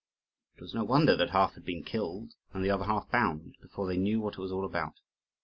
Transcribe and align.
It 0.55 0.61
was 0.61 0.73
no 0.73 0.83
wonder 0.83 1.15
that 1.15 1.29
half 1.29 1.53
had 1.53 1.63
been 1.63 1.83
killed, 1.83 2.33
and 2.53 2.65
the 2.65 2.71
other 2.71 2.85
half 2.85 3.11
bound, 3.11 3.53
before 3.61 3.85
they 3.85 3.97
knew 3.97 4.19
what 4.19 4.33
it 4.33 4.39
was 4.41 4.51
all 4.51 4.65
about. 4.65 4.95